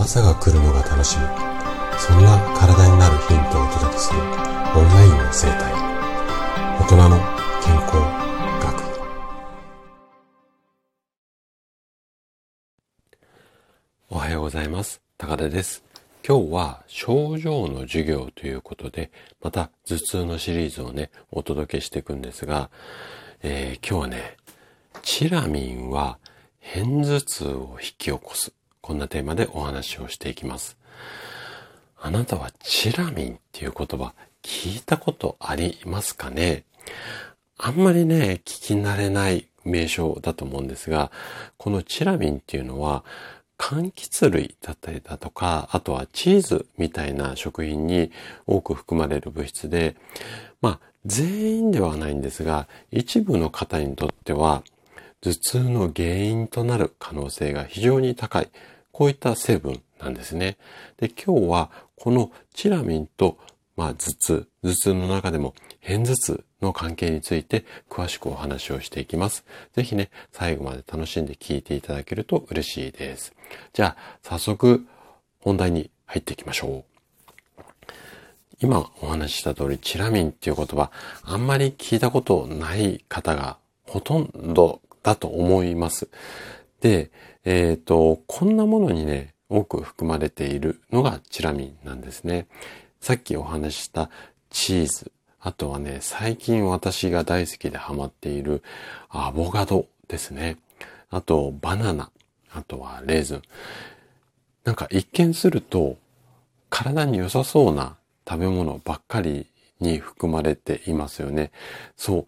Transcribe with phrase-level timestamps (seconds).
[0.00, 1.24] 朝が来るのが楽しみ。
[1.98, 4.26] そんな体になるヒントをお届けするオン
[4.88, 5.74] ラインの生態。
[6.80, 7.18] 大人の
[7.62, 7.96] 健康
[8.62, 8.80] 学。
[14.08, 15.02] おはようございます。
[15.18, 15.84] 高田です。
[16.26, 19.10] 今日は症状の授業ということで
[19.42, 22.70] また頭痛のシリーズをねお届けしていくんですが、
[23.42, 24.38] えー、今日はね
[25.02, 26.16] チラミンは
[26.62, 28.54] 片頭痛を引き起こす。
[28.90, 30.76] こんなテーマでお話をしていきます。
[31.96, 36.64] あなたはチラミンっていう言葉聞いたことありますかね？
[37.56, 41.12] あんまりね、聞き慣れない名称だと思うんですが、
[41.56, 43.04] このチラミンっていうのは、
[43.56, 48.10] 柑橘類だったりだとか、あとはチーズみたいな食品に
[48.48, 49.94] 多く含まれる物質で、
[50.60, 54.64] まあ、全員ではないんですが、一部の方にとっては、
[55.20, 58.48] 頭痛の原因となる可能性が非常に高い。
[58.92, 60.56] こういった成分なんですね。
[60.98, 63.38] で、今日はこのチラミンと、
[63.76, 69.44] まあ、頭痛、頭痛の中でも片頭痛の関係について詳しくお話をしていきます。
[69.72, 73.34] ぜひね、最後まで楽しんで聞いていただけると嬉しいです。
[73.72, 74.86] じゃあ、早速
[75.40, 76.90] 本題に入っていきましょう。
[78.62, 80.90] 今お話しした通り、チラミンっていう言葉、
[81.22, 86.08] あんまり聞いたことない方がほとんどだと思います。
[86.80, 87.10] で、
[87.44, 92.46] えっ、ー、と、こんなものにね、多く含まれているのがチラミンなんですね。
[93.00, 94.10] さっきお話しした
[94.50, 98.62] チーズ、あとはね、最近私が大好きでハマっている
[99.08, 100.58] アボカドですね。
[101.10, 102.10] あと、バナナ、
[102.52, 103.42] あとはレーズン。
[104.64, 105.96] なんか一見すると
[106.68, 107.96] 体に良さそうな
[108.28, 109.46] 食べ物ばっかり
[109.80, 111.50] に含まれていますよね。
[111.96, 112.26] そう。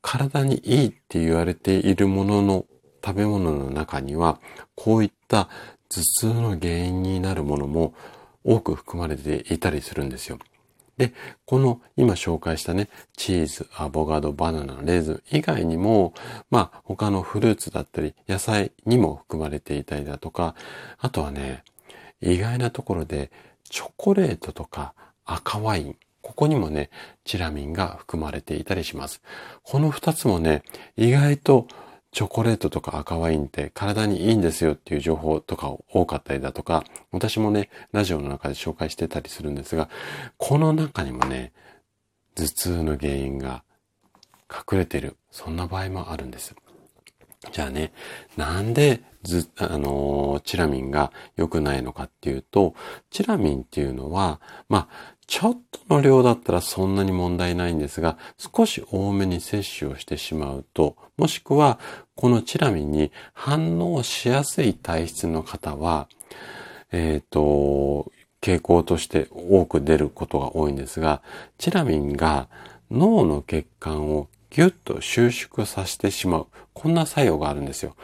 [0.00, 2.66] 体にいいって言われているものの
[3.04, 4.40] 食べ物の中には、
[4.74, 5.48] こういった
[5.88, 7.94] 頭痛の原因になるものも
[8.44, 10.38] 多く含まれていたりするんですよ。
[10.96, 11.12] で、
[11.44, 16.14] この今紹介したね、チーズ、アボカド、バナナ、レーズン以外にも、
[16.50, 20.54] まあ他のフルーツだったり野菜にも含まれていたりだとか、
[20.98, 21.64] あとはね、
[22.20, 23.30] 意外なところで
[23.68, 26.90] チョコレートとか赤ワイン、ここにもね、
[27.24, 29.20] チラミンが含まれていたりします。
[29.62, 30.62] この二つもね、
[30.96, 31.66] 意外と
[32.14, 39.88] チョコレートとか赤ワインって体にいいんですよっていう情報とか多かったりだとか、私もね、ラジオの中で紹介してたりするんですが、
[40.38, 41.52] この中にもね、
[42.36, 43.64] 頭痛の原因が
[44.48, 46.54] 隠れてる、そんな場合もあるんです。
[47.50, 47.92] じゃあね、
[48.36, 52.74] なんでず、あの、チラミンが良くないのかっていうと、
[53.10, 55.58] チラミンっていうのは、まあ、ちょっ
[55.88, 61.78] との量だったらそんなに問題ないんですが、少し多めに摂取をしてしまうと、もしくは
[62.14, 66.08] このチラミンに反応しやすい体質の方は、
[66.92, 71.22] えっ、ー、と、傾向として多く出ることが多いんですが、
[71.58, 72.48] チラミンが
[72.90, 76.46] 脳の血管をギュッと収縮させてしまう。
[76.74, 77.96] こんな作用があるんですよ。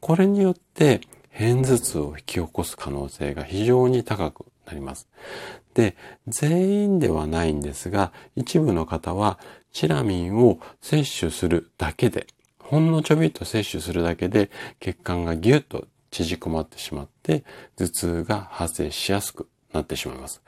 [0.00, 1.00] これによって
[1.36, 5.08] 片頭痛を引き起こす可能性が非常に高くなります。
[5.74, 5.96] で、
[6.26, 9.38] 全員ではないんですが、一部の方は
[9.72, 12.26] チラミンを摂取するだけで、
[12.58, 17.44] ほんのちょびっと摂取するだけで血管がギュッと縮こまってしまって
[17.76, 20.42] 頭痛が発生しやすくなってしまいます。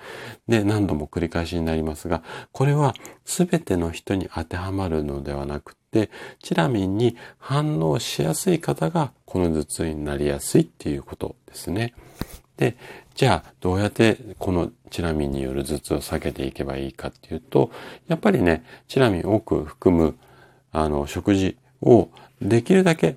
[0.49, 2.95] で、何度も繰り返しになりますが、これは
[3.25, 6.11] 全ての人に当てはまるのではなくて、
[6.43, 11.95] チラミンに反応しやすい方がこの頭痛になりやすいっていうことですね。
[12.60, 12.76] で、
[13.15, 17.71] じゃあどうやってこのチラミンによる頭痛を避けていけばいいかっていうと、
[18.06, 20.15] やっぱりね、チラミン多く含む
[20.71, 22.10] あの食事を
[22.43, 23.16] できるだけ、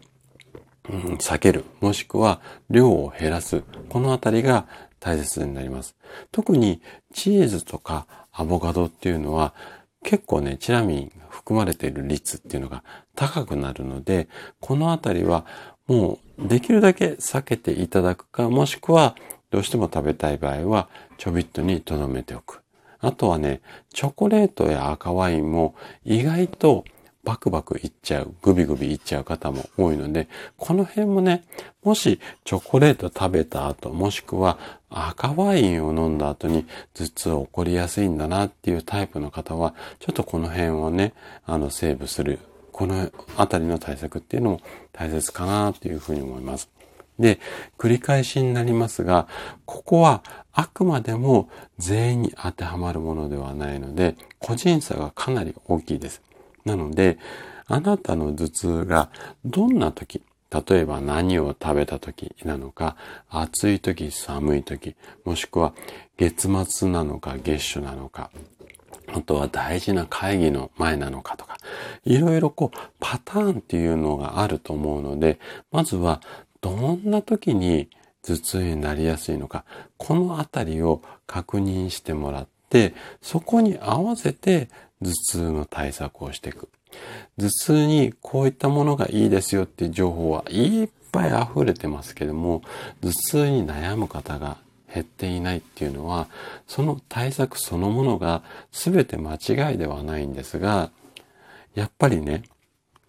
[0.89, 2.39] うん、避ける、もしくは
[2.69, 4.65] 量を減らす、このあたりが
[5.01, 5.97] 大切になります。
[6.31, 6.81] 特に
[7.13, 9.53] チーズとかアボカドっていうのは
[10.03, 14.29] 結構ね、チラミン含まれている率っていうのが高くなるので、
[14.61, 15.45] このあたりは
[15.88, 19.16] もうできるだけ避けていただくか、もしくは
[19.51, 22.61] どうしても食べたい場合はちょびっとに留めておく。
[22.99, 23.61] あとはね、
[23.93, 25.75] チョコレートや赤ワインも
[26.05, 26.85] 意外と
[27.23, 30.28] バクバクいっちゃう、グビグビいっちゃう方も多いので、
[30.58, 31.43] この辺もね、
[31.84, 34.58] もしチョコレート食べた後、もしくは
[34.90, 41.13] 赤ワインを飲んだ後に頭痛起こりやすいんだなっていうタイプの方は、ちょっとこの辺をね、
[41.46, 42.40] あの、セーブする、
[42.73, 44.61] このあたりの対策っていうのも
[44.91, 46.70] 大切かなっていうふうに思います。
[47.20, 47.40] で、
[47.78, 49.28] 繰り返しになりますが、
[49.66, 56.22] ここはあくまでも全員に当てはまるものではないので、個人差がかなり大きいです。
[56.66, 57.17] なので、
[57.67, 59.09] あなたの頭痛が
[59.46, 60.22] どんな時、
[60.52, 62.96] 例えば何を食べた時なのか、
[63.29, 65.73] 暑い時、寒い時、もしくは
[66.17, 68.31] 月末なのか月初なのか、
[69.14, 71.53] あとは大事な会議の前なのかとか、
[72.05, 75.39] いろいろこうパターンっていうのがあると思うので、
[75.71, 76.21] まずは
[76.61, 77.89] どんな時に
[78.23, 79.65] 頭痛になりやすいのか、
[79.97, 84.69] このあたりを確認してもらって、そこに合わせて
[85.01, 86.69] 頭痛の対策をしていく。
[87.37, 92.61] 頭痛にこういったものがいいですよっていう情報はいっぱい溢れてますけども、
[93.01, 94.57] 頭痛に悩む方が
[94.93, 96.27] 減っていないっていうのは、
[96.67, 100.91] その対策そのものが全て間違いではないんですが、
[101.75, 102.43] やっぱりね、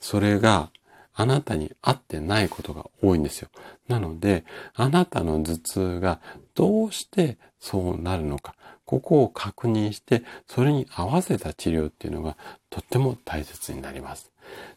[0.00, 0.70] それが
[1.14, 3.48] あなたに合ってないことが多いんですよ。
[3.88, 4.44] なので、
[4.74, 6.20] あなたの頭痛が
[6.54, 12.36] どうしてそうなるのか、ここを確認して、それに合わせた治療っていうのが
[12.68, 14.32] とっても大切になります。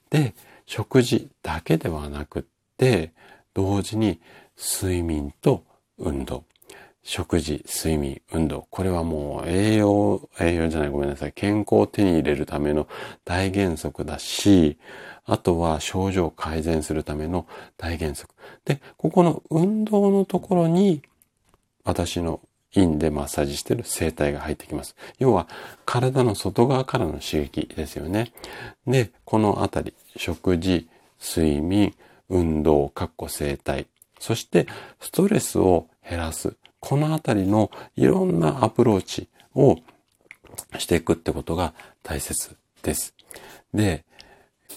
[0.09, 0.35] で、
[0.65, 2.43] 食事だけではなくっ
[2.77, 3.13] て、
[3.53, 4.19] 同時に
[4.57, 5.63] 睡眠と
[5.97, 6.43] 運動。
[7.07, 8.67] 食事、睡眠、運動。
[8.69, 11.31] これはもう栄養、栄養じゃない、ごめんなさい。
[11.31, 12.85] 健康を手に入れるための
[13.23, 14.77] 大原則だし、
[15.23, 18.35] あとは症状を改善するための大原則。
[18.65, 21.01] で、ここの運動のところに、
[21.85, 22.41] 私の
[22.75, 24.97] 院でマッサージしてる生体が入ってきます。
[25.17, 25.47] 要は、
[25.85, 28.33] 体の外側からの刺激ですよね。
[28.85, 30.89] で、このあたり、食事、
[31.21, 31.95] 睡眠、
[32.27, 33.87] 運動、かっこ生体、
[34.19, 34.67] そして
[34.99, 36.57] ストレスを減らす。
[36.87, 39.75] このあたりのいろんなアプローチを
[40.77, 43.13] していくってことが大切です。
[43.73, 44.05] で、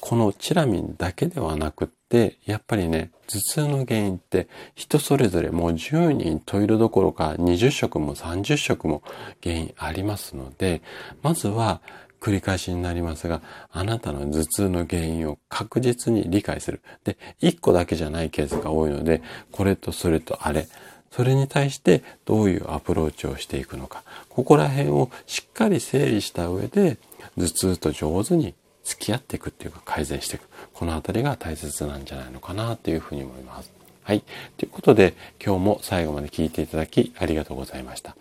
[0.00, 9.04] このチラミンだけではなくって、やっぱりね、頭痛の原因って人それぞれもう10人トイレどころか20食も30食も
[9.40, 10.82] 原因ありますので、
[11.22, 11.80] まずは
[12.20, 13.40] 繰り返しになりますが、
[13.70, 16.82] あなたの頭痛の原因を確実に理解する。
[17.04, 19.22] で、1個だけじゃないケースが多いので、
[19.52, 20.66] これとそれとあれ、
[21.10, 24.04] それに対してどういうアプローチをしていくのか。
[24.28, 26.98] ここら辺をしっかり整理した上で、
[27.36, 28.54] 頭痛と上手に
[28.84, 30.48] 付き合っていくっていうか改善していく。
[30.72, 33.70] このあたりが大切なんじゃないのかなというふうに思います。
[34.02, 34.22] はい。
[34.56, 35.14] ということで、
[35.44, 38.16] 今日も最後まで聞いていただきありがとうございました。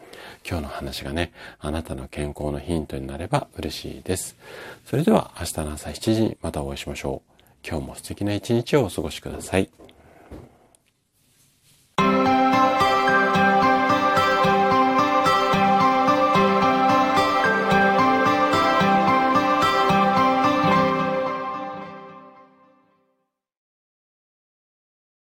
[0.47, 4.36] 今日の話がね、あなたの健康のヒントになれば嬉しいです。
[4.86, 7.68] それでは明日の朝7時にまたお会いしましょう。
[7.68, 9.69] 今日も素敵な一日をお過ごしください。